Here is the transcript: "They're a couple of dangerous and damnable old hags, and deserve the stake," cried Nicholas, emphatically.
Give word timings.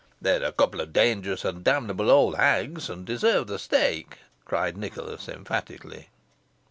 "They're 0.19 0.41
a 0.43 0.51
couple 0.51 0.81
of 0.81 0.93
dangerous 0.93 1.45
and 1.45 1.63
damnable 1.63 2.09
old 2.09 2.35
hags, 2.35 2.89
and 2.89 3.05
deserve 3.05 3.45
the 3.45 3.59
stake," 3.59 4.17
cried 4.45 4.75
Nicholas, 4.75 5.29
emphatically. 5.29 6.07